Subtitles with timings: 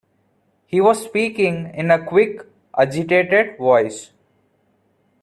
[0.65, 2.41] He was speaking in a quick,
[2.75, 4.09] agitated voice.